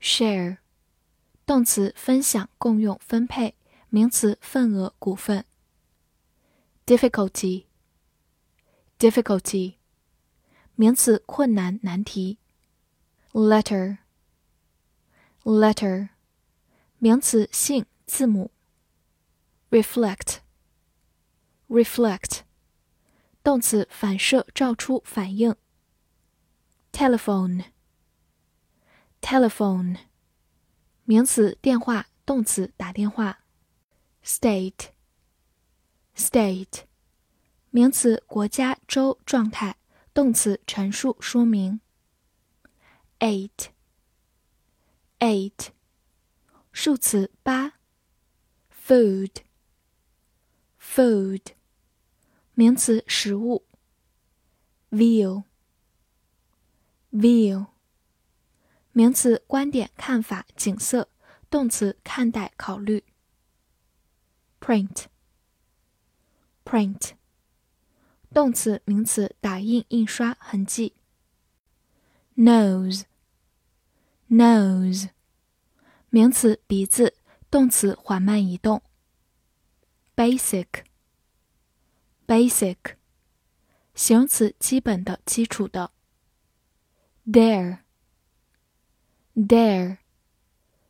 [0.00, 0.58] Share，share，
[1.46, 3.54] 动词分享、共用、分配；
[3.88, 5.44] 名词份额、股份。
[6.86, 9.76] Difficulty，difficulty，
[10.74, 12.38] 名词困难、难题。
[13.32, 16.08] Letter，letter，
[16.98, 18.50] 名词信、字母。
[19.70, 20.38] reflect
[21.66, 22.40] reflect
[23.42, 25.56] 动词反射照出反应
[26.92, 27.64] telephone
[29.29, 29.97] Telephone
[31.03, 33.39] 名词电话动词打电话
[34.23, 34.91] state
[36.15, 36.83] state
[37.69, 39.75] 名词国家州状态
[40.13, 41.81] 动词陈述说明
[43.19, 43.71] eight
[45.19, 45.71] eight
[46.71, 47.73] 数词八
[48.71, 49.31] food
[50.79, 51.41] food，
[52.53, 53.65] 名词，食物。
[54.89, 55.43] view，view，
[58.97, 61.09] 名词，观点、看法、景色。
[61.51, 63.03] 动词，看待、考虑。
[64.59, 65.11] print，print，
[68.33, 70.95] 动词、名词，打印、印刷、痕迹。
[72.37, 73.09] nose，nose，
[76.09, 77.13] 名词，鼻子。
[77.51, 78.81] 动词，缓慢移动。
[80.15, 80.65] basic。
[82.25, 82.77] basic，
[83.93, 85.91] 形容词，基本的、基础的。
[87.27, 87.81] there
[89.37, 89.99] dare，dare，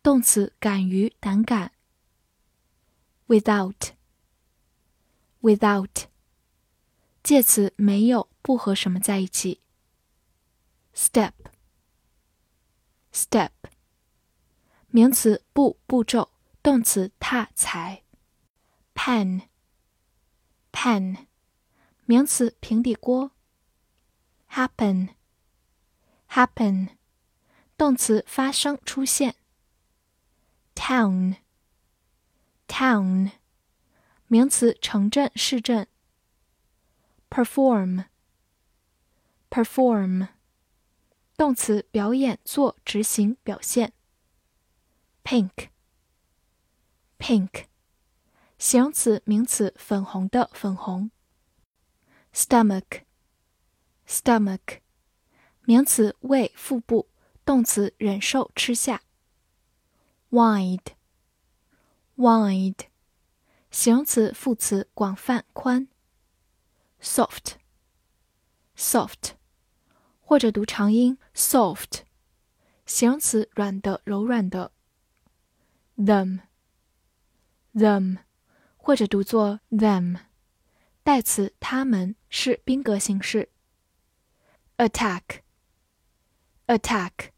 [0.00, 1.72] 动词，敢于、胆敢。
[3.26, 6.04] without，without，
[7.24, 9.60] 介词，没有、不和什么在一起。
[10.94, 11.40] step，step，
[14.86, 16.30] 名词，步、步骤；
[16.62, 18.04] 动词，踏、踩。
[18.94, 19.42] pan。
[20.72, 21.26] pan，
[22.04, 23.32] 名词，平底锅。
[24.50, 26.97] happen，happen，
[27.78, 29.36] 动词，发生、出现。
[30.74, 33.30] town，town，
[34.26, 35.86] 名词，城镇、市镇。
[37.30, 40.26] perform，perform，
[41.36, 43.92] 动词，表演、做、执行、表现。
[45.22, 47.66] pink，pink。
[48.58, 51.12] 形容词、名词，粉红的，粉红。
[52.34, 54.80] stomach，stomach，
[55.62, 57.08] 名词，胃、腹部。
[57.48, 59.00] 动词，忍受、吃下。
[60.30, 60.88] wide，wide，
[63.70, 65.88] 形容词、副词，广泛、宽。
[67.00, 69.30] soft，soft，
[70.20, 72.00] 或者读长音 soft，
[72.84, 74.72] 形容词，软的、柔软的。
[75.96, 78.18] them，them。
[78.76, 80.18] 或者读作 them，
[81.02, 83.48] 代词他们是宾格形式。
[84.76, 87.30] attack，attack，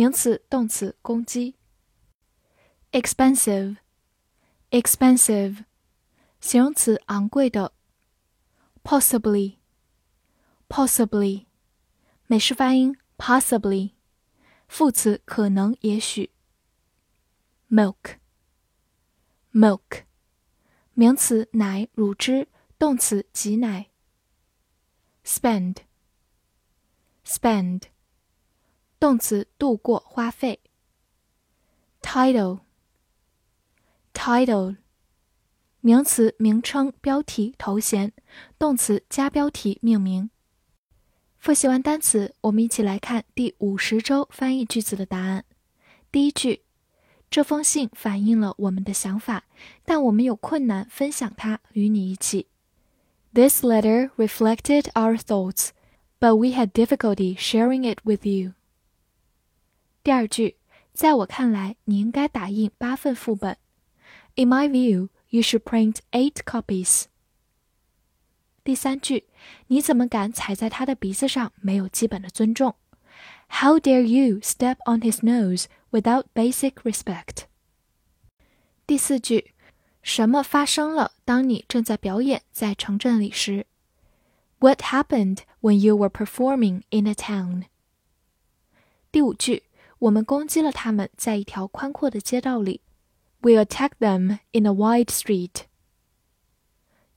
[0.00, 1.56] 名词、动词攻击。
[2.90, 5.64] expensive，expensive，
[6.40, 7.74] 形容词昂贵的。
[8.82, 11.44] possibly，possibly，
[12.26, 13.90] 美式发音 possibly，
[14.68, 16.30] 副词可能也许。
[17.68, 20.04] milk，milk。
[20.94, 22.46] 名词奶、乳汁；
[22.78, 23.90] 动词挤奶。
[25.26, 27.82] spend，spend，
[29.00, 30.60] 动词度过、花费。
[32.02, 34.76] title，title，
[35.80, 38.12] 名词名称、标题、头衔；
[38.58, 40.30] 动词加标题、命名。
[41.38, 45.44] 复习完单词，我们一起来看第五十周翻译句子的答案。
[46.12, 46.62] 第一句。
[47.30, 49.44] 这封信反映了我们的想法，
[49.84, 52.48] 但我们有困难分享它与你一起。
[53.32, 55.68] This letter reflected our thoughts,
[56.18, 58.54] but we had difficulty sharing it with you.
[60.03, 60.57] 第二句，
[60.93, 63.57] 在我看来，你应该打印八份副本。
[64.35, 67.05] In my view, you should print eight copies.
[68.63, 69.25] 第三句，
[69.67, 71.53] 你怎么敢踩在他的鼻子上？
[71.61, 72.75] 没有基本的尊重。
[73.47, 77.43] How dare you step on his nose without basic respect？
[78.87, 79.53] 第四句，
[80.01, 81.11] 什么发生了？
[81.23, 83.65] 当你正在表演在城镇里时？
[84.59, 87.65] What happened when you were performing in a town？
[89.11, 89.63] 第五句，
[90.00, 92.82] 我们攻击了他们在一条宽阔的街道里。
[93.40, 95.62] We attack them in a wide street。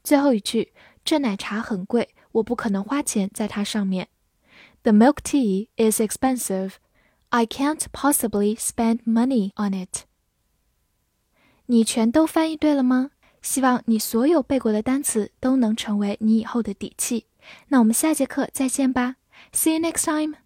[0.03, 4.07] 最后一句，这奶茶很贵，我不可能花钱在它上面。
[4.83, 6.73] The milk tea is expensive.
[7.29, 10.03] I can't possibly spend money on it.
[11.65, 13.11] 你全都翻译对了吗？
[13.41, 17.27] 希望你所有背过的单词都能成为你以后的底气。
[17.69, 19.15] 那我们下节课再见吧。
[19.51, 20.42] See you next time.